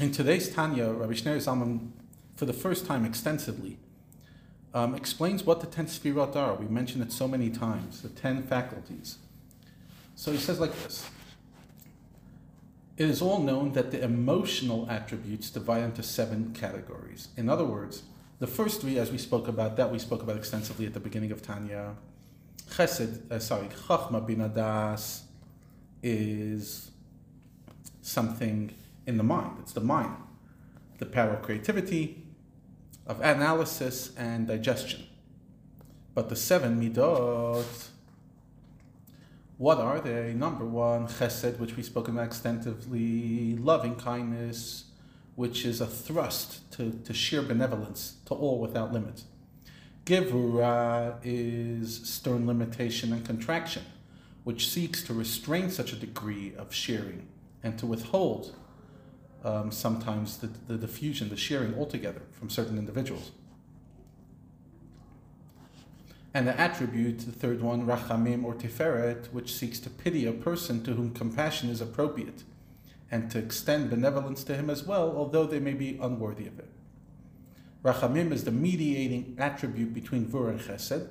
In 0.00 0.12
today's 0.12 0.48
Tanya, 0.48 0.92
Rabbi 0.92 1.12
Shneur 1.14 1.38
Zalman, 1.38 1.90
for 2.36 2.44
the 2.44 2.52
first 2.52 2.86
time 2.86 3.04
extensively, 3.04 3.78
um, 4.72 4.94
explains 4.94 5.42
what 5.42 5.60
the 5.60 5.66
ten 5.66 5.86
sfirot 5.86 6.36
are. 6.36 6.54
We 6.54 6.66
mentioned 6.66 7.02
it 7.02 7.10
so 7.10 7.26
many 7.26 7.50
times, 7.50 8.02
the 8.02 8.08
ten 8.08 8.44
faculties. 8.44 9.18
So 10.14 10.30
he 10.30 10.38
says 10.38 10.60
like 10.60 10.72
this. 10.84 11.04
It 12.96 13.10
is 13.10 13.20
all 13.20 13.40
known 13.40 13.72
that 13.72 13.90
the 13.90 14.00
emotional 14.00 14.88
attributes 14.88 15.50
divide 15.50 15.82
into 15.82 16.04
seven 16.04 16.52
categories. 16.52 17.28
In 17.36 17.48
other 17.48 17.64
words, 17.64 18.04
the 18.38 18.46
first 18.46 18.80
three, 18.80 18.98
as 18.98 19.10
we 19.10 19.18
spoke 19.18 19.48
about, 19.48 19.76
that 19.78 19.90
we 19.90 19.98
spoke 19.98 20.22
about 20.22 20.36
extensively 20.36 20.86
at 20.86 20.94
the 20.94 21.00
beginning 21.00 21.32
of 21.32 21.42
Tanya, 21.42 21.96
Chesed, 22.70 23.32
uh, 23.32 23.40
sorry, 23.40 23.66
Chachma 23.88 24.24
bin 24.24 24.48
is 26.04 26.92
something 28.00 28.72
in 29.08 29.16
the 29.16 29.24
mind. 29.24 29.56
It's 29.58 29.72
the 29.72 29.80
mind, 29.80 30.14
the 30.98 31.06
power 31.06 31.30
of 31.30 31.42
creativity, 31.42 32.26
of 33.06 33.20
analysis 33.22 34.12
and 34.16 34.46
digestion. 34.46 35.04
But 36.14 36.28
the 36.28 36.36
seven 36.36 36.78
midot, 36.78 37.88
what 39.56 39.78
are 39.78 40.00
they? 40.00 40.34
Number 40.34 40.66
one, 40.66 41.08
chesed, 41.08 41.58
which 41.58 41.74
we 41.74 41.82
spoke 41.82 42.08
about 42.08 42.26
extensively, 42.26 43.56
loving 43.56 43.96
kindness, 43.96 44.84
which 45.36 45.64
is 45.64 45.80
a 45.80 45.86
thrust 45.86 46.70
to, 46.72 46.90
to 47.04 47.14
sheer 47.14 47.40
benevolence 47.40 48.16
to 48.26 48.34
all 48.34 48.60
without 48.60 48.92
limit. 48.92 49.22
Givura 50.04 51.16
is 51.22 52.06
stern 52.06 52.46
limitation 52.46 53.12
and 53.14 53.24
contraction, 53.24 53.84
which 54.44 54.68
seeks 54.68 55.02
to 55.04 55.14
restrain 55.14 55.70
such 55.70 55.94
a 55.94 55.96
degree 55.96 56.52
of 56.58 56.74
sharing 56.74 57.26
and 57.62 57.78
to 57.78 57.86
withhold 57.86 58.54
um, 59.44 59.70
sometimes 59.70 60.38
the, 60.38 60.48
the 60.66 60.76
diffusion, 60.76 61.28
the 61.28 61.36
sharing 61.36 61.74
altogether 61.78 62.22
from 62.32 62.50
certain 62.50 62.78
individuals. 62.78 63.30
And 66.34 66.46
the 66.46 66.60
attribute, 66.60 67.20
the 67.20 67.32
third 67.32 67.62
one, 67.62 67.86
rachamim 67.86 68.44
or 68.44 68.54
tiferet, 68.54 69.32
which 69.32 69.54
seeks 69.54 69.80
to 69.80 69.90
pity 69.90 70.26
a 70.26 70.32
person 70.32 70.84
to 70.84 70.94
whom 70.94 71.12
compassion 71.12 71.70
is 71.70 71.80
appropriate 71.80 72.44
and 73.10 73.30
to 73.30 73.38
extend 73.38 73.90
benevolence 73.90 74.44
to 74.44 74.54
him 74.54 74.68
as 74.68 74.84
well, 74.84 75.16
although 75.16 75.46
they 75.46 75.58
may 75.58 75.72
be 75.72 75.98
unworthy 76.00 76.46
of 76.46 76.58
it. 76.58 76.68
Rachamim 77.82 78.32
is 78.32 78.44
the 78.44 78.50
mediating 78.50 79.36
attribute 79.38 79.94
between 79.94 80.26
Gevurah 80.26 80.50
and 80.50 80.60
Chesed, 80.60 81.08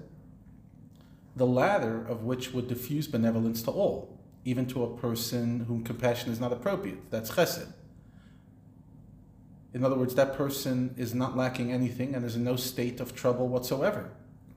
the 1.35 1.45
latter 1.45 2.05
of 2.05 2.23
which 2.23 2.53
would 2.53 2.67
diffuse 2.67 3.07
benevolence 3.07 3.61
to 3.63 3.71
all, 3.71 4.19
even 4.45 4.67
to 4.67 4.83
a 4.83 4.97
person 4.97 5.61
whom 5.61 5.83
compassion 5.83 6.31
is 6.31 6.39
not 6.39 6.53
appropriate. 6.53 7.09
That's 7.09 7.31
Chesed. 7.31 7.73
In 9.77 9.85
other 9.85 9.95
words, 9.95 10.15
that 10.15 10.33
person 10.33 10.95
is 10.97 11.13
not 11.13 11.37
lacking 11.37 11.71
anything 11.71 12.15
and 12.15 12.25
is 12.25 12.35
in 12.35 12.43
no 12.43 12.55
state 12.55 12.99
of 12.99 13.13
trouble 13.13 13.47
whatsoever. 13.47 14.09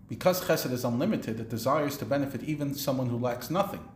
Because 0.09 0.47
Chesed 0.47 0.73
is 0.73 0.83
unlimited, 0.83 1.39
it 1.39 1.51
desires 1.51 1.99
to 1.99 2.07
benefit 2.07 2.43
even 2.43 2.75
someone 2.75 3.11
who 3.11 3.19
lacks 3.19 3.51
nothing. 3.51 3.87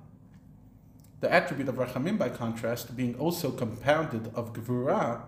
The 1.20 1.33
attribute 1.33 1.70
of 1.70 1.77
Rachamim, 1.77 2.19
by 2.19 2.28
contrast, 2.28 2.94
being 2.94 3.14
also 3.14 3.50
compounded 3.50 4.33
of 4.34 4.53
Gevurah, 4.53 5.22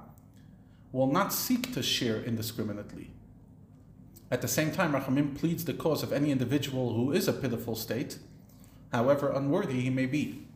will 0.93 1.07
not 1.07 1.33
seek 1.33 1.73
to 1.73 1.83
share 1.83 2.23
indiscriminately. 2.23 3.13
At 4.31 4.43
the 4.43 4.49
same 4.49 4.73
time, 4.73 4.93
Rachamim 4.93 5.35
pleads 5.35 5.65
the 5.65 5.73
cause 5.73 6.03
of 6.03 6.13
any 6.13 6.31
individual 6.31 6.93
who 6.93 7.11
is 7.11 7.27
a 7.27 7.33
pitiful 7.33 7.75
state, 7.75 8.19
however 8.93 9.31
unworthy 9.31 9.81
he 9.81 9.89
may 9.89 10.05
be. 10.05 10.47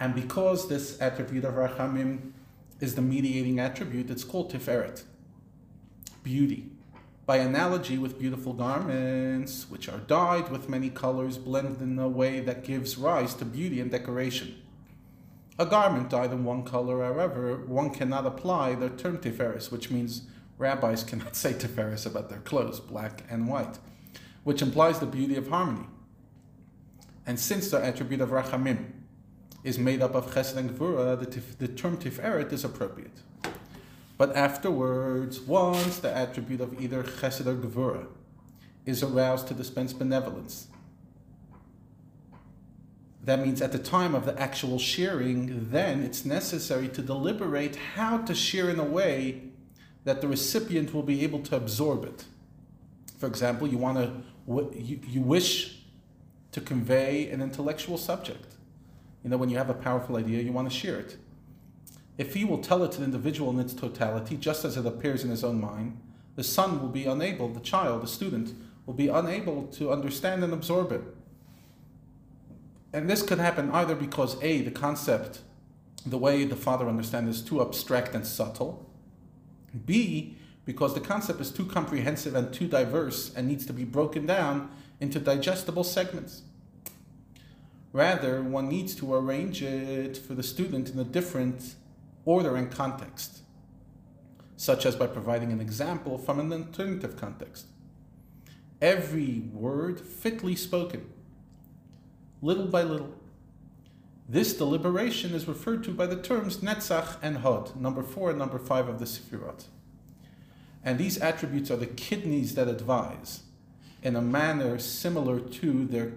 And 0.00 0.14
because 0.14 0.70
this 0.70 0.98
attribute 0.98 1.44
of 1.44 1.52
Rachamim 1.56 2.32
is 2.84 2.94
the 2.94 3.02
mediating 3.02 3.58
attribute, 3.58 4.10
it's 4.10 4.22
called 4.22 4.52
Tiferet, 4.52 5.02
beauty. 6.22 6.70
By 7.24 7.38
analogy 7.38 7.96
with 7.96 8.18
beautiful 8.18 8.52
garments, 8.52 9.66
which 9.70 9.88
are 9.88 9.98
dyed 9.98 10.50
with 10.50 10.68
many 10.68 10.90
colors, 10.90 11.38
blended 11.38 11.80
in 11.80 11.98
a 11.98 12.06
way 12.06 12.40
that 12.40 12.62
gives 12.62 12.98
rise 12.98 13.32
to 13.36 13.46
beauty 13.46 13.80
and 13.80 13.90
decoration. 13.90 14.60
A 15.58 15.64
garment 15.64 16.10
dyed 16.10 16.32
in 16.32 16.44
one 16.44 16.64
color, 16.64 17.02
however, 17.02 17.56
one 17.56 17.88
cannot 17.88 18.26
apply 18.26 18.74
the 18.74 18.90
term 18.90 19.16
tiferes, 19.16 19.72
which 19.72 19.90
means 19.90 20.26
rabbis 20.58 21.02
cannot 21.02 21.34
say 21.42 21.54
tiferes 21.54 22.04
about 22.04 22.28
their 22.28 22.40
clothes, 22.40 22.80
black 22.80 23.24
and 23.30 23.48
white, 23.48 23.78
which 24.42 24.60
implies 24.60 25.00
the 25.00 25.06
beauty 25.06 25.36
of 25.36 25.48
harmony. 25.48 25.86
And 27.26 27.40
since 27.40 27.70
the 27.70 27.82
attribute 27.82 28.20
of 28.20 28.28
rachamim 28.28 29.03
is 29.64 29.78
made 29.78 30.02
up 30.02 30.14
of 30.14 30.32
chesed 30.32 30.56
and 30.56 30.70
gvura, 30.70 31.18
the, 31.18 31.26
tif- 31.26 31.58
the 31.58 31.66
term 31.66 31.96
tiferet 31.96 32.52
is 32.52 32.64
appropriate. 32.64 33.22
But 34.16 34.36
afterwards, 34.36 35.40
once 35.40 35.98
the 35.98 36.14
attribute 36.14 36.60
of 36.60 36.80
either 36.80 37.02
chesed 37.02 37.46
or 37.46 37.54
gevura 37.54 38.06
is 38.86 39.02
aroused 39.02 39.48
to 39.48 39.54
dispense 39.54 39.92
benevolence, 39.94 40.68
that 43.24 43.40
means 43.40 43.62
at 43.62 43.72
the 43.72 43.78
time 43.78 44.14
of 44.14 44.26
the 44.26 44.38
actual 44.38 44.78
shearing, 44.78 45.70
then 45.70 46.02
it's 46.02 46.26
necessary 46.26 46.88
to 46.88 47.00
deliberate 47.00 47.74
how 47.94 48.18
to 48.18 48.34
shear 48.34 48.68
in 48.68 48.78
a 48.78 48.84
way 48.84 49.44
that 50.04 50.20
the 50.20 50.28
recipient 50.28 50.92
will 50.92 51.02
be 51.02 51.24
able 51.24 51.40
to 51.40 51.56
absorb 51.56 52.04
it. 52.04 52.26
For 53.18 53.26
example, 53.26 53.66
you 53.66 53.78
want 53.78 53.96
to, 53.96 54.78
you, 54.78 55.00
you 55.08 55.22
wish 55.22 55.78
to 56.52 56.60
convey 56.60 57.30
an 57.30 57.40
intellectual 57.40 57.96
subject. 57.96 58.53
You 59.24 59.30
know, 59.30 59.38
when 59.38 59.48
you 59.48 59.56
have 59.56 59.70
a 59.70 59.74
powerful 59.74 60.16
idea, 60.16 60.42
you 60.42 60.52
want 60.52 60.70
to 60.70 60.76
share 60.76 60.98
it. 60.98 61.16
If 62.18 62.34
he 62.34 62.44
will 62.44 62.58
tell 62.58 62.84
it 62.84 62.92
to 62.92 62.98
the 62.98 63.04
individual 63.04 63.50
in 63.50 63.58
its 63.58 63.74
totality, 63.74 64.36
just 64.36 64.64
as 64.64 64.76
it 64.76 64.86
appears 64.86 65.24
in 65.24 65.30
his 65.30 65.42
own 65.42 65.60
mind, 65.60 65.98
the 66.36 66.44
son 66.44 66.80
will 66.80 66.88
be 66.88 67.06
unable, 67.06 67.48
the 67.48 67.60
child, 67.60 68.02
the 68.02 68.06
student, 68.06 68.52
will 68.86 68.94
be 68.94 69.08
unable 69.08 69.66
to 69.68 69.90
understand 69.90 70.44
and 70.44 70.52
absorb 70.52 70.92
it. 70.92 71.02
And 72.92 73.08
this 73.10 73.22
could 73.22 73.38
happen 73.38 73.70
either 73.70 73.94
because 73.96 74.40
A, 74.42 74.60
the 74.60 74.70
concept, 74.70 75.40
the 76.06 76.18
way 76.18 76.44
the 76.44 76.54
father 76.54 76.86
understands 76.86 77.38
is 77.38 77.42
too 77.42 77.62
abstract 77.62 78.14
and 78.14 78.26
subtle. 78.26 78.88
B, 79.86 80.36
because 80.64 80.94
the 80.94 81.00
concept 81.00 81.40
is 81.40 81.50
too 81.50 81.66
comprehensive 81.66 82.34
and 82.34 82.52
too 82.52 82.68
diverse 82.68 83.34
and 83.34 83.48
needs 83.48 83.66
to 83.66 83.72
be 83.72 83.84
broken 83.84 84.26
down 84.26 84.70
into 85.00 85.18
digestible 85.18 85.82
segments. 85.82 86.42
Rather, 87.94 88.42
one 88.42 88.68
needs 88.68 88.92
to 88.96 89.14
arrange 89.14 89.62
it 89.62 90.16
for 90.16 90.34
the 90.34 90.42
student 90.42 90.90
in 90.90 90.98
a 90.98 91.04
different 91.04 91.76
order 92.24 92.56
and 92.56 92.68
context, 92.68 93.42
such 94.56 94.84
as 94.84 94.96
by 94.96 95.06
providing 95.06 95.52
an 95.52 95.60
example 95.60 96.18
from 96.18 96.40
an 96.40 96.52
alternative 96.52 97.16
context. 97.16 97.66
Every 98.82 99.44
word 99.52 100.00
fitly 100.00 100.56
spoken, 100.56 101.08
little 102.42 102.66
by 102.66 102.82
little. 102.82 103.14
This 104.28 104.56
deliberation 104.56 105.32
is 105.32 105.46
referred 105.46 105.84
to 105.84 105.92
by 105.92 106.06
the 106.06 106.20
terms 106.20 106.56
Netzach 106.56 107.18
and 107.22 107.38
Hod, 107.38 107.80
number 107.80 108.02
four 108.02 108.30
and 108.30 108.38
number 108.40 108.58
five 108.58 108.88
of 108.88 108.98
the 108.98 109.04
Sefirot. 109.04 109.66
And 110.82 110.98
these 110.98 111.18
attributes 111.18 111.70
are 111.70 111.76
the 111.76 111.86
kidneys 111.86 112.56
that 112.56 112.66
advise 112.66 113.42
in 114.02 114.16
a 114.16 114.20
manner 114.20 114.80
similar 114.80 115.38
to 115.38 115.86
their 115.86 116.14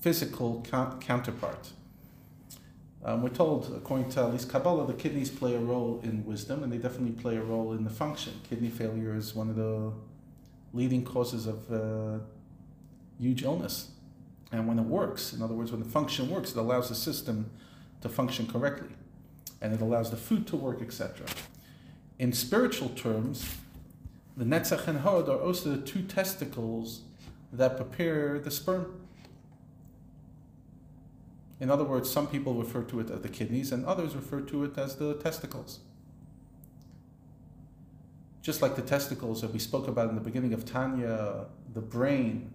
physical 0.00 0.64
counterpart. 1.00 1.70
Um, 3.04 3.22
we're 3.22 3.28
told, 3.30 3.72
according 3.76 4.10
to 4.10 4.20
at 4.20 4.32
least 4.32 4.50
Kabbalah, 4.50 4.86
the 4.86 4.92
kidneys 4.92 5.30
play 5.30 5.54
a 5.54 5.58
role 5.58 6.00
in 6.02 6.24
wisdom, 6.26 6.62
and 6.62 6.72
they 6.72 6.78
definitely 6.78 7.20
play 7.20 7.36
a 7.36 7.42
role 7.42 7.72
in 7.72 7.84
the 7.84 7.90
function. 7.90 8.34
Kidney 8.48 8.70
failure 8.70 9.14
is 9.14 9.34
one 9.34 9.48
of 9.48 9.56
the 9.56 9.92
leading 10.72 11.04
causes 11.04 11.46
of 11.46 11.72
uh, 11.72 12.18
huge 13.18 13.42
illness. 13.42 13.92
And 14.50 14.66
when 14.66 14.78
it 14.78 14.84
works, 14.84 15.32
in 15.32 15.42
other 15.42 15.54
words, 15.54 15.70
when 15.70 15.82
the 15.82 15.88
function 15.88 16.28
works, 16.28 16.50
it 16.50 16.56
allows 16.56 16.88
the 16.88 16.94
system 16.94 17.50
to 18.00 18.08
function 18.08 18.46
correctly, 18.46 18.90
and 19.60 19.72
it 19.72 19.80
allows 19.80 20.10
the 20.10 20.16
food 20.16 20.46
to 20.48 20.56
work, 20.56 20.80
etc. 20.82 21.26
In 22.18 22.32
spiritual 22.32 22.88
terms, 22.90 23.56
the 24.36 24.44
Netzach 24.44 24.88
and 24.88 25.00
Hod 25.00 25.28
are 25.28 25.38
also 25.38 25.70
the 25.70 25.86
two 25.86 26.02
testicles 26.02 27.02
that 27.52 27.76
prepare 27.76 28.38
the 28.38 28.50
sperm. 28.50 29.07
In 31.60 31.70
other 31.70 31.84
words, 31.84 32.10
some 32.10 32.28
people 32.28 32.54
refer 32.54 32.82
to 32.82 33.00
it 33.00 33.10
as 33.10 33.20
the 33.22 33.28
kidneys, 33.28 33.72
and 33.72 33.84
others 33.84 34.14
refer 34.14 34.40
to 34.42 34.64
it 34.64 34.78
as 34.78 34.96
the 34.96 35.14
testicles. 35.14 35.80
Just 38.42 38.62
like 38.62 38.76
the 38.76 38.82
testicles 38.82 39.40
that 39.42 39.52
we 39.52 39.58
spoke 39.58 39.88
about 39.88 40.08
in 40.08 40.14
the 40.14 40.20
beginning 40.20 40.52
of 40.52 40.64
Tanya, 40.64 41.46
the 41.74 41.80
brain 41.80 42.52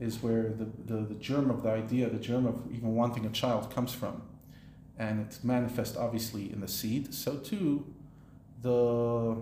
is 0.00 0.22
where 0.22 0.50
the, 0.50 0.66
the, 0.86 1.00
the 1.06 1.14
germ 1.14 1.50
of 1.50 1.62
the 1.62 1.70
idea, 1.70 2.08
the 2.08 2.18
germ 2.18 2.46
of 2.46 2.62
even 2.72 2.94
wanting 2.94 3.26
a 3.26 3.30
child 3.30 3.72
comes 3.72 3.92
from. 3.92 4.22
And 4.98 5.20
it's 5.20 5.44
manifest 5.44 5.96
obviously 5.96 6.52
in 6.52 6.60
the 6.60 6.68
seed. 6.68 7.14
So 7.14 7.36
too, 7.36 7.86
the 8.62 9.36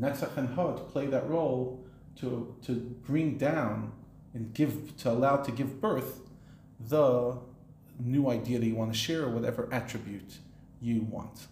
Netzach 0.00 0.36
and 0.36 0.54
Hod 0.54 0.88
play 0.88 1.06
that 1.06 1.28
role 1.28 1.84
to, 2.20 2.54
to 2.62 2.72
bring 2.72 3.36
down 3.36 3.92
and 4.34 4.52
give, 4.54 4.96
to 4.98 5.10
allow 5.10 5.36
to 5.36 5.52
give 5.52 5.80
birth 5.80 6.20
the 6.78 7.38
new 7.98 8.28
idea 8.28 8.58
that 8.58 8.66
you 8.66 8.74
want 8.74 8.92
to 8.92 8.98
share 8.98 9.24
or 9.24 9.30
whatever 9.30 9.68
attribute 9.72 10.38
you 10.80 11.00
want. 11.02 11.46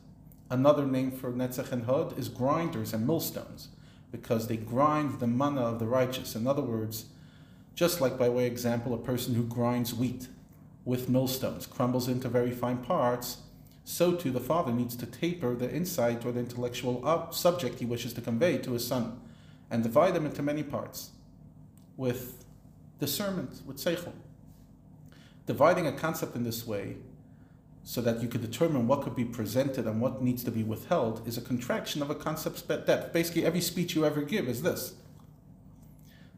Another 0.51 0.87
name 0.87 1.11
for 1.11 1.33
Netzach 1.33 1.73
and 1.73 1.85
Hod 1.85 2.19
is 2.19 2.29
grinders 2.29 2.93
and 2.93 3.07
millstones, 3.07 3.69
because 4.13 4.47
they 4.47 4.57
grind 4.57 5.19
the 5.19 5.27
manna 5.27 5.63
of 5.63 5.79
the 5.79 5.87
righteous. 5.87 6.37
In 6.37 6.47
other 6.47 6.63
words, 6.63 7.07
just 7.75 8.01
like 8.01 8.19
by 8.19 8.29
way 8.29 8.47
example, 8.47 8.95
a 8.95 8.99
person 8.99 9.35
who 9.35 9.43
grinds 9.45 9.95
wheat 9.95 10.29
with 10.85 11.09
millstones 11.09 11.67
crumbles 11.67 12.09
into 12.09 12.29
very 12.29 12.51
fine 12.51 12.79
parts, 12.79 13.39
so 13.85 14.15
too 14.15 14.31
the 14.31 14.41
father 14.41 14.73
needs 14.73 14.95
to 14.97 15.07
taper 15.07 15.55
the 15.55 15.73
insight 15.75 16.25
or 16.25 16.33
the 16.33 16.41
intellectual 16.41 17.29
subject 17.33 17.81
he 17.81 17.87
wishes 17.87 18.13
to 18.13 18.21
convey 18.21 18.59
to 18.59 18.73
his 18.73 18.87
son 18.87 19.21
and 19.71 19.83
divide 19.83 20.15
them 20.15 20.27
into 20.27 20.43
many 20.43 20.63
parts 20.63 21.11
with 21.97 22.45
discernment, 23.01 23.63
with 23.67 23.79
seichel. 23.79 24.13
Dividing 25.47 25.87
a 25.87 25.93
concept 25.93 26.35
in 26.37 26.45
this 26.45 26.67
way 26.67 26.97
so 27.83 28.01
that 28.01 28.23
you 28.23 28.29
could 28.29 28.41
determine 28.41 28.87
what 28.89 29.03
could 29.03 29.15
be 29.15 29.25
presented 29.25 29.87
and 29.87 30.01
what 30.01 30.23
needs 30.23 30.43
to 30.45 30.51
be 30.51 30.63
withheld 30.63 31.27
is 31.29 31.37
a 31.37 31.43
contraction 31.43 32.01
of 32.01 32.09
a 32.09 32.15
concept's 32.15 32.63
depth. 32.63 33.13
Basically, 33.13 33.45
every 33.45 33.61
speech 33.61 33.95
you 33.95 34.07
ever 34.07 34.23
give 34.23 34.49
is 34.49 34.63
this. 34.63 34.95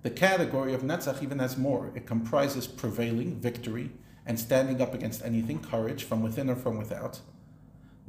The 0.02 0.10
category 0.10 0.74
of 0.74 0.82
Netzach 0.82 1.22
even 1.22 1.38
has 1.38 1.56
more. 1.56 1.92
It 1.94 2.06
comprises 2.06 2.66
prevailing, 2.66 3.36
victory, 3.36 3.92
and 4.24 4.38
standing 4.40 4.82
up 4.82 4.92
against 4.92 5.24
anything, 5.24 5.60
courage, 5.60 6.02
from 6.02 6.20
within 6.22 6.50
or 6.50 6.56
from 6.56 6.76
without, 6.76 7.20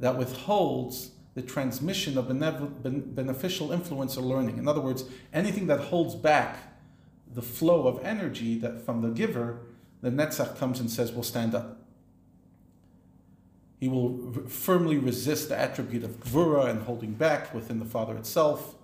that 0.00 0.18
withholds 0.18 1.12
the 1.34 1.42
transmission 1.42 2.18
of 2.18 2.26
beneficial 3.14 3.70
influence 3.70 4.16
or 4.16 4.22
learning. 4.22 4.58
In 4.58 4.66
other 4.66 4.80
words, 4.80 5.04
anything 5.32 5.68
that 5.68 5.78
holds 5.78 6.16
back 6.16 6.58
the 7.32 7.42
flow 7.42 7.86
of 7.86 8.04
energy 8.04 8.58
that 8.58 8.84
from 8.84 9.02
the 9.02 9.10
giver, 9.10 9.60
the 10.00 10.10
Netzach 10.10 10.58
comes 10.58 10.80
and 10.80 10.90
says, 10.90 11.12
will 11.12 11.22
stand 11.22 11.54
up. 11.54 11.78
He 13.80 13.88
will 13.88 14.32
firmly 14.48 14.98
resist 14.98 15.48
the 15.48 15.58
attribute 15.58 16.04
of 16.04 16.20
Gvura 16.20 16.68
and 16.68 16.82
holding 16.82 17.12
back 17.12 17.54
within 17.54 17.78
the 17.78 17.84
Father 17.84 18.16
itself. 18.16 18.74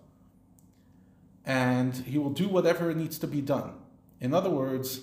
And 1.45 1.95
he 1.95 2.17
will 2.19 2.31
do 2.31 2.49
whatever 2.49 2.95
needs 2.95 3.19
to 3.19 3.27
be 3.27 3.41
done. 3.41 3.73
In 4.21 4.33
other 4.33 4.51
words, 4.51 5.01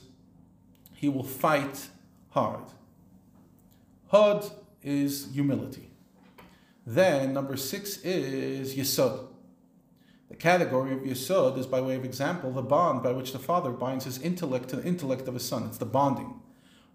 he 0.96 1.10
will 1.10 1.24
fight 1.24 1.90
hard. 2.30 2.64
Hod 4.08 4.50
is 4.82 5.28
humility. 5.34 5.90
Then 6.86 7.34
number 7.34 7.58
six 7.58 7.98
is 7.98 8.76
Yesod. 8.76 9.28
The 10.32 10.38
category 10.38 10.94
of 10.94 11.00
Yesod 11.00 11.58
is, 11.58 11.68
by 11.68 11.82
way 11.82 11.96
of 11.96 12.06
example, 12.06 12.54
the 12.54 12.62
bond 12.62 13.04
by 13.04 13.12
which 13.12 13.34
the 13.34 13.38
father 13.38 13.72
binds 13.72 14.06
his 14.06 14.22
intellect 14.22 14.70
to 14.70 14.78
the 14.78 14.88
intellect 14.88 15.28
of 15.28 15.34
his 15.34 15.44
son. 15.44 15.66
It's 15.66 15.78
the 15.78 15.86
bonding, 15.86 16.40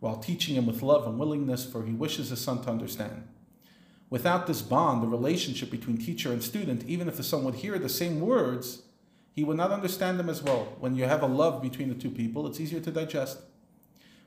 while 0.00 0.17
teaching 0.17 0.55
him 0.55 0.65
with 0.65 0.81
love 0.81 1.06
and 1.06 1.19
willingness, 1.19 1.71
for 1.71 1.85
he 1.85 1.93
wishes 1.93 2.31
his 2.31 2.41
son 2.41 2.62
to 2.62 2.71
understand. 2.71 3.29
Without 4.09 4.47
this 4.47 4.62
bond, 4.62 5.03
the 5.03 5.06
relationship 5.06 5.71
between 5.71 5.99
teacher 5.99 6.33
and 6.33 6.43
student, 6.43 6.85
even 6.85 7.09
if 7.09 7.19
the 7.19 7.23
son 7.23 7.44
would 7.44 7.56
hear 7.56 7.79
the 7.79 7.91
same 7.91 8.21
words, 8.21 8.85
he 9.33 9.44
would 9.44 9.59
not 9.59 9.71
understand 9.71 10.19
them 10.19 10.31
as 10.31 10.43
well. 10.43 10.75
When 10.81 10.97
you 10.97 11.05
have 11.05 11.23
a 11.23 11.27
love 11.27 11.61
between 11.61 11.91
the 11.91 11.94
two 11.94 12.11
people, 12.11 12.47
it's 12.47 12.59
easier 12.59 12.81
to 12.81 12.91
digest. 12.91 13.41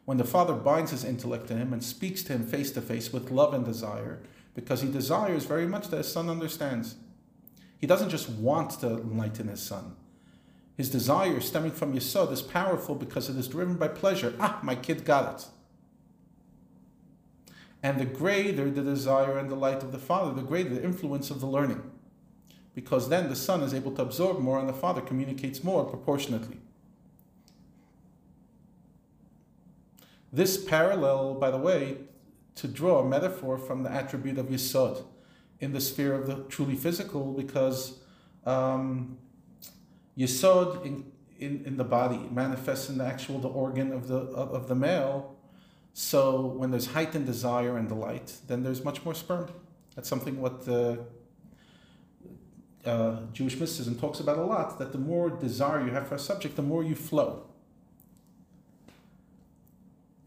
When 0.05 0.19
the 0.19 0.23
father 0.23 0.53
binds 0.53 0.91
his 0.91 1.03
intellect 1.03 1.47
to 1.47 1.55
him 1.55 1.73
and 1.73 1.83
speaks 1.83 2.21
to 2.23 2.33
him 2.33 2.45
face 2.45 2.69
to 2.73 2.81
face 2.81 3.11
with 3.11 3.31
love 3.31 3.55
and 3.55 3.65
desire, 3.65 4.19
because 4.53 4.81
he 4.81 4.91
desires 4.91 5.45
very 5.45 5.65
much 5.65 5.87
that 5.87 5.97
his 5.97 6.13
son 6.13 6.29
understands. 6.29 6.93
He 7.79 7.87
doesn't 7.87 8.09
just 8.09 8.29
want 8.29 8.71
to 8.81 8.87
enlighten 8.87 9.47
his 9.47 9.61
son. 9.61 9.95
His 10.75 10.89
desire 10.89 11.39
stemming 11.39 11.71
from 11.71 11.93
Yesod 11.93 12.31
is 12.31 12.41
powerful 12.41 12.93
because 12.93 13.29
it 13.29 13.37
is 13.37 13.47
driven 13.47 13.75
by 13.75 13.87
pleasure. 13.87 14.33
Ah, 14.39 14.59
my 14.61 14.75
kid 14.75 15.05
got 15.05 15.33
it. 15.33 15.47
And 17.81 17.99
the 17.99 18.05
greater 18.05 18.69
the 18.69 18.81
desire 18.81 19.37
and 19.37 19.49
the 19.49 19.55
light 19.55 19.81
of 19.81 19.93
the 19.93 19.97
father, 19.97 20.33
the 20.33 20.45
greater 20.45 20.69
the 20.69 20.83
influence 20.83 21.31
of 21.31 21.39
the 21.39 21.47
learning. 21.47 21.81
Because 22.75 23.07
then 23.07 23.29
the 23.29 23.35
son 23.35 23.61
is 23.61 23.73
able 23.73 23.93
to 23.93 24.01
absorb 24.01 24.39
more 24.39 24.59
and 24.59 24.67
the 24.67 24.73
father 24.73 25.01
communicates 25.01 25.63
more 25.63 25.85
proportionately. 25.85 26.57
This 30.31 30.61
parallel, 30.61 31.35
by 31.35 31.49
the 31.49 31.57
way, 31.57 31.97
to 32.55 32.67
draw 32.67 32.99
a 32.99 33.07
metaphor 33.07 33.57
from 33.57 33.83
the 33.83 33.91
attribute 33.91 34.37
of 34.37 34.47
Yisod 34.47 35.03
in 35.59 35.73
the 35.73 35.81
sphere 35.81 36.13
of 36.13 36.27
the 36.27 36.43
truly 36.49 36.75
physical 36.75 37.33
because 37.33 37.99
um, 38.45 39.17
Yisod 40.17 40.85
in, 40.85 41.11
in, 41.39 41.63
in 41.65 41.77
the 41.77 41.83
body 41.83 42.19
manifests 42.31 42.89
in 42.89 42.97
the 42.97 43.05
actual 43.05 43.39
the 43.39 43.47
organ 43.49 43.91
of 43.91 44.07
the 44.07 44.17
of, 44.17 44.53
of 44.53 44.67
the 44.67 44.75
male. 44.75 45.35
So 45.93 46.45
when 46.45 46.71
there's 46.71 46.87
heightened 46.87 47.25
desire 47.25 47.77
and 47.77 47.87
delight, 47.87 48.37
then 48.47 48.63
there's 48.63 48.83
much 48.83 49.03
more 49.03 49.13
sperm. 49.13 49.49
That's 49.95 50.07
something 50.07 50.39
what 50.39 50.65
the 50.65 51.05
uh, 52.85 53.17
Jewish 53.33 53.59
mysticism 53.59 53.95
talks 53.95 54.19
about 54.19 54.37
a 54.37 54.43
lot. 54.43 54.79
That 54.79 54.91
the 54.91 54.97
more 54.97 55.29
desire 55.29 55.83
you 55.85 55.91
have 55.91 56.07
for 56.07 56.15
a 56.15 56.19
subject, 56.19 56.55
the 56.55 56.61
more 56.61 56.83
you 56.83 56.95
flow. 56.95 57.49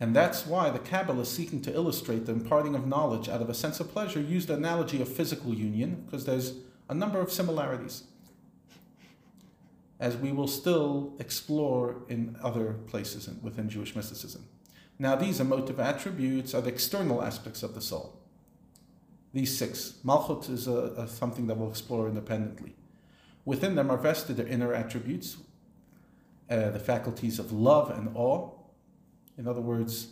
And 0.02 0.16
that's 0.16 0.44
why 0.48 0.68
the 0.70 0.80
Kabbalah, 0.80 1.24
seeking 1.24 1.62
to 1.62 1.72
illustrate 1.72 2.26
the 2.26 2.32
imparting 2.32 2.74
of 2.74 2.88
knowledge 2.88 3.28
out 3.28 3.40
of 3.40 3.48
a 3.48 3.54
sense 3.54 3.78
of 3.78 3.92
pleasure, 3.92 4.20
used 4.20 4.48
the 4.48 4.54
analogy 4.54 5.00
of 5.00 5.06
physical 5.06 5.54
union, 5.54 6.02
because 6.04 6.24
there's 6.24 6.54
a 6.88 6.94
number 6.94 7.20
of 7.20 7.30
similarities, 7.30 8.02
as 10.00 10.16
we 10.16 10.32
will 10.32 10.48
still 10.48 11.14
explore 11.20 12.02
in 12.08 12.36
other 12.42 12.72
places 12.88 13.30
within 13.42 13.68
Jewish 13.68 13.94
mysticism. 13.94 14.44
Now, 14.98 15.14
these 15.14 15.38
emotive 15.38 15.78
attributes 15.78 16.52
are 16.52 16.62
the 16.62 16.70
external 16.70 17.22
aspects 17.22 17.62
of 17.62 17.76
the 17.76 17.80
soul. 17.80 18.18
These 19.32 19.56
six. 19.56 19.98
Malchut 20.04 20.50
is 20.50 20.66
a, 20.66 20.94
a, 20.98 21.06
something 21.06 21.46
that 21.46 21.56
we'll 21.56 21.70
explore 21.70 22.08
independently. 22.08 22.74
Within 23.44 23.76
them 23.76 23.88
are 23.88 23.98
vested 23.98 24.36
their 24.36 24.48
inner 24.48 24.74
attributes, 24.74 25.36
uh, 26.50 26.70
the 26.70 26.80
faculties 26.80 27.38
of 27.38 27.52
love 27.52 27.88
and 27.96 28.10
awe, 28.16 28.50
in 29.38 29.46
other 29.48 29.60
words, 29.60 30.08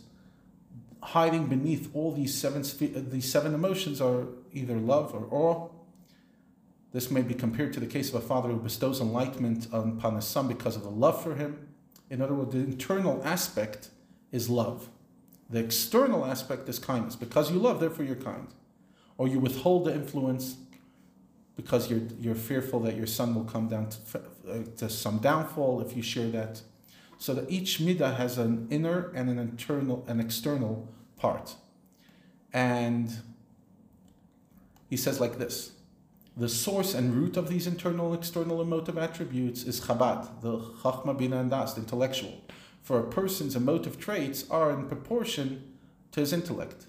hiding 1.01 1.47
beneath 1.47 1.93
all 1.95 2.11
these 2.11 2.33
seven 2.33 2.63
these 3.09 3.31
seven 3.31 3.53
emotions 3.53 4.01
are 4.01 4.27
either 4.53 4.75
love 4.75 5.13
or 5.13 5.27
awe. 5.31 5.69
This 6.93 7.09
may 7.09 7.21
be 7.21 7.33
compared 7.33 7.71
to 7.73 7.79
the 7.79 7.85
case 7.85 8.09
of 8.09 8.15
a 8.15 8.21
father 8.21 8.49
who 8.49 8.57
bestows 8.57 8.99
enlightenment 8.99 9.67
upon 9.71 10.15
his 10.15 10.25
son 10.25 10.47
because 10.47 10.75
of 10.75 10.83
the 10.83 10.89
love 10.89 11.23
for 11.23 11.35
him. 11.35 11.69
In 12.09 12.21
other 12.21 12.33
words, 12.33 12.51
the 12.51 12.59
internal 12.59 13.21
aspect 13.23 13.89
is 14.31 14.49
love. 14.49 14.89
The 15.49 15.59
external 15.59 16.25
aspect 16.25 16.67
is 16.67 16.79
kindness. 16.79 17.15
Because 17.15 17.49
you 17.49 17.59
love, 17.59 17.79
therefore 17.79 18.03
you're 18.03 18.15
kind. 18.15 18.47
Or 19.17 19.29
you 19.29 19.39
withhold 19.39 19.85
the 19.85 19.93
influence 19.93 20.57
because 21.55 21.89
you're, 21.89 22.01
you're 22.19 22.35
fearful 22.35 22.79
that 22.81 22.95
your 22.95 23.07
son 23.07 23.35
will 23.35 23.43
come 23.43 23.67
down 23.67 23.89
to, 23.89 24.19
uh, 24.49 24.57
to 24.77 24.89
some 24.89 25.19
downfall 25.19 25.81
if 25.81 25.95
you 25.95 26.01
share 26.01 26.29
that 26.29 26.61
so 27.21 27.35
that 27.35 27.51
each 27.51 27.77
midah 27.77 28.17
has 28.17 28.39
an 28.39 28.67
inner 28.71 29.11
and 29.13 29.29
an 29.29 29.37
internal 29.37 30.03
and 30.07 30.19
external 30.19 30.91
part. 31.17 31.53
And 32.51 33.11
he 34.89 34.97
says 34.97 35.19
like 35.19 35.37
this 35.37 35.73
the 36.35 36.49
source 36.49 36.95
and 36.95 37.13
root 37.13 37.37
of 37.37 37.47
these 37.47 37.67
internal 37.67 38.07
and 38.07 38.17
external 38.17 38.59
emotive 38.59 38.97
attributes 38.97 39.61
is 39.65 39.81
Chabad, 39.81 40.41
the 40.41 40.57
Chachma 40.81 41.15
Bina 41.15 41.43
Das, 41.43 41.75
the 41.75 41.81
intellectual. 41.81 42.41
For 42.81 42.99
a 42.99 43.07
person's 43.07 43.55
emotive 43.55 43.99
traits 43.99 44.49
are 44.49 44.71
in 44.71 44.87
proportion 44.87 45.75
to 46.13 46.21
his 46.21 46.33
intellect. 46.33 46.87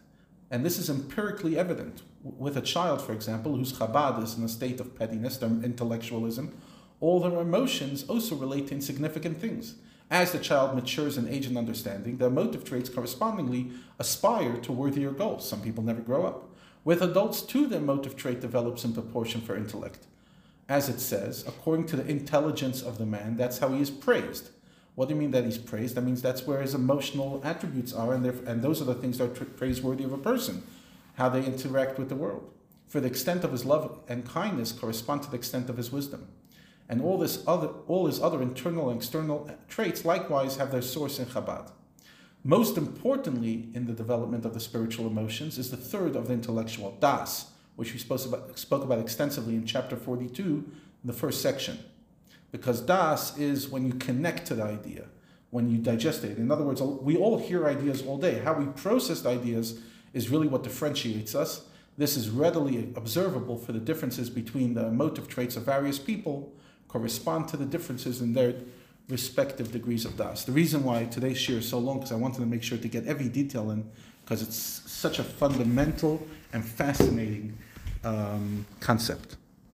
And 0.51 0.65
this 0.65 0.79
is 0.79 0.89
empirically 0.89 1.59
evident. 1.59 2.01
With 2.23 2.57
a 2.57 2.63
child, 2.63 3.03
for 3.03 3.13
example, 3.13 3.55
whose 3.55 3.75
Chabad 3.75 4.23
is 4.23 4.39
in 4.39 4.45
a 4.45 4.49
state 4.49 4.81
of 4.81 4.97
pettiness, 4.99 5.37
their 5.37 5.51
intellectualism, 5.51 6.57
all 7.01 7.21
their 7.21 7.39
emotions 7.39 8.05
also 8.05 8.35
relate 8.35 8.69
to 8.69 8.75
insignificant 8.75 9.39
things. 9.39 9.75
As 10.13 10.31
the 10.31 10.39
child 10.39 10.75
matures 10.75 11.17
in 11.17 11.27
age 11.27 11.47
and 11.47 11.57
understanding, 11.57 12.19
their 12.19 12.29
emotive 12.29 12.65
traits 12.65 12.91
correspondingly 12.91 13.71
aspire 13.99 14.59
to 14.59 14.71
worthier 14.71 15.11
goals. 15.11 15.49
Some 15.49 15.63
people 15.63 15.83
never 15.83 16.03
grow 16.03 16.27
up. 16.27 16.51
With 16.85 17.01
adults, 17.01 17.41
too, 17.41 17.67
their 17.67 17.79
emotive 17.79 18.15
trait 18.15 18.39
develops 18.39 18.85
in 18.85 18.93
proportion 18.93 19.41
for 19.41 19.57
intellect. 19.57 20.07
As 20.69 20.91
it 20.91 21.01
says, 21.01 21.47
according 21.49 21.87
to 21.87 21.97
the 21.97 22.07
intelligence 22.07 22.83
of 22.83 22.99
the 22.99 23.07
man, 23.07 23.39
that's 23.39 23.61
how 23.61 23.69
he 23.69 23.81
is 23.81 23.89
praised. 23.89 24.51
What 24.97 25.09
do 25.09 25.15
you 25.15 25.21
mean 25.21 25.31
that 25.31 25.47
he's 25.47 25.57
praised? 25.57 25.95
That 25.95 26.03
means 26.03 26.21
that's 26.21 26.47
where 26.47 26.61
his 26.61 26.75
emotional 26.75 27.41
attributes 27.43 27.95
are, 27.95 28.13
and, 28.13 28.27
and 28.27 28.61
those 28.61 28.83
are 28.83 28.85
the 28.85 28.95
things 28.95 29.17
that 29.17 29.41
are 29.41 29.45
praiseworthy 29.47 30.05
of 30.05 30.13
a 30.13 30.19
person, 30.19 30.63
how 31.15 31.31
they 31.31 31.43
interact 31.43 31.99
with 31.99 32.11
the 32.11 32.17
world. 32.17 32.53
For 32.87 33.01
the 33.01 33.09
extent 33.09 33.45
of 33.45 33.53
his 33.53 33.65
love 33.65 34.01
and 34.09 34.29
kindness 34.29 34.73
correspond 34.73 35.23
to 35.23 35.31
the 35.31 35.37
extent 35.37 35.71
of 35.71 35.79
his 35.79 35.91
wisdom 35.91 36.29
and 36.93 37.01
all 37.01 37.17
this 37.17 37.43
other 37.47 37.69
all 37.89 38.07
his 38.07 38.21
other 38.21 38.43
internal 38.43 38.91
and 38.91 39.01
external 39.01 39.51
traits 39.67 40.05
likewise 40.05 40.59
have 40.59 40.71
their 40.71 40.83
source 40.83 41.19
in 41.19 41.25
Chabad. 41.25 41.71
Most 42.45 42.77
importantly 42.77 43.71
in 43.73 43.87
the 43.87 43.95
development 43.95 44.45
of 44.45 44.53
the 44.53 44.61
spiritual 44.61 45.07
emotions 45.07 45.57
is 45.57 45.71
the 45.71 45.77
third 45.79 46.15
of 46.15 46.27
the 46.29 46.35
intellectual, 46.35 46.99
Das, 47.01 47.47
which 47.77 47.95
we 47.95 47.99
spoke 47.99 48.27
about, 48.27 48.59
spoke 48.59 48.85
about 48.85 48.99
extensively 48.99 49.55
in 49.55 49.65
chapter 49.65 49.97
42, 49.97 50.43
in 50.43 50.67
the 51.05 51.15
first 51.15 51.41
section. 51.41 51.79
Because 52.51 52.83
Das 52.83 53.39
is 53.39 53.71
when 53.71 53.87
you 53.87 53.95
connect 53.95 54.47
to 54.49 54.55
the 54.55 54.65
idea, 54.65 55.07
when 55.49 55.71
you 55.71 55.79
digest 55.79 56.25
it. 56.25 56.37
In 56.37 56.51
other 56.51 56.65
words, 56.65 56.83
we 56.83 57.17
all 57.17 57.39
hear 57.39 57.67
ideas 57.67 58.03
all 58.03 58.19
day. 58.19 58.41
How 58.41 58.53
we 58.53 58.67
process 58.67 59.25
ideas 59.25 59.81
is 60.13 60.29
really 60.29 60.47
what 60.47 60.63
differentiates 60.63 61.35
us. 61.35 61.65
This 61.97 62.19
is 62.19 62.29
readily 62.29 62.93
observable 62.97 63.57
for 63.57 63.73
the 63.73 63.81
differences 63.81 64.29
between 64.29 64.75
the 64.75 64.91
motive 64.91 65.27
traits 65.27 65.57
of 65.57 65.65
various 65.65 65.99
people 65.99 66.53
correspond 66.93 67.49
to 67.49 67.57
the 67.57 67.65
differences 67.65 68.21
in 68.21 68.35
their 68.35 68.55
respective 69.09 69.73
degrees 69.73 70.05
of 70.05 70.17
das. 70.17 70.45
The 70.45 70.53
reason 70.53 70.85
why 70.85 71.07
today's 71.07 71.39
shiur 71.39 71.59
is 71.59 71.69
so 71.69 71.79
long 71.79 71.99
because 71.99 72.13
I 72.13 72.17
wanted 72.17 72.41
to 72.41 72.47
make 72.47 72.63
sure 72.63 72.79
to 72.79 72.89
get 72.89 73.07
every 73.07 73.29
detail 73.29 73.71
in 73.71 73.91
because 74.25 74.43
it's 74.43 74.57
such 74.57 75.19
a 75.19 75.25
fundamental 75.25 76.27
and 76.53 76.65
fascinating 76.65 77.57
um, 78.05 78.67
concept. 78.81 79.37